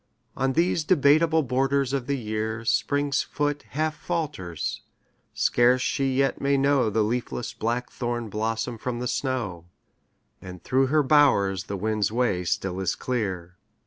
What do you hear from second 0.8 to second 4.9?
debateable* borders of the year Spring's foot half falters;